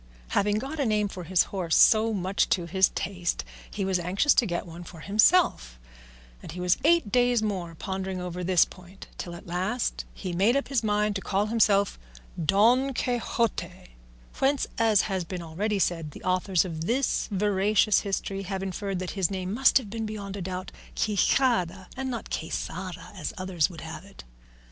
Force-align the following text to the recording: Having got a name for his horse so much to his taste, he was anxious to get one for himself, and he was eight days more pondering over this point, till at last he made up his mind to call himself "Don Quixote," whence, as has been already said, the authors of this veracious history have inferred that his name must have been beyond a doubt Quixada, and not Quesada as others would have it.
Having 0.29 0.57
got 0.57 0.79
a 0.79 0.85
name 0.87 1.07
for 1.09 1.25
his 1.25 1.43
horse 1.53 1.75
so 1.75 2.11
much 2.11 2.49
to 2.49 2.65
his 2.65 2.89
taste, 2.95 3.45
he 3.69 3.85
was 3.85 3.99
anxious 3.99 4.33
to 4.33 4.47
get 4.47 4.65
one 4.65 4.83
for 4.83 5.01
himself, 5.01 5.79
and 6.41 6.51
he 6.53 6.59
was 6.59 6.79
eight 6.83 7.11
days 7.11 7.43
more 7.43 7.75
pondering 7.75 8.19
over 8.19 8.43
this 8.43 8.65
point, 8.65 9.05
till 9.19 9.35
at 9.35 9.45
last 9.45 10.05
he 10.11 10.33
made 10.33 10.57
up 10.57 10.69
his 10.69 10.81
mind 10.83 11.15
to 11.15 11.21
call 11.21 11.45
himself 11.45 11.99
"Don 12.43 12.95
Quixote," 12.95 13.91
whence, 14.39 14.65
as 14.79 15.01
has 15.01 15.23
been 15.23 15.43
already 15.43 15.77
said, 15.77 16.09
the 16.13 16.23
authors 16.23 16.65
of 16.65 16.87
this 16.87 17.27
veracious 17.31 17.99
history 17.99 18.41
have 18.41 18.63
inferred 18.63 18.97
that 18.97 19.11
his 19.11 19.29
name 19.29 19.53
must 19.53 19.77
have 19.77 19.91
been 19.91 20.07
beyond 20.07 20.35
a 20.35 20.41
doubt 20.41 20.71
Quixada, 20.95 21.89
and 21.95 22.09
not 22.09 22.31
Quesada 22.35 23.11
as 23.13 23.35
others 23.37 23.69
would 23.69 23.81
have 23.81 24.03
it. 24.03 24.23